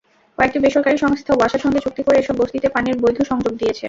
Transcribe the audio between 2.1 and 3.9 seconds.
এসব বস্তিতে পানির বৈধ সংযোগ দিয়েছে।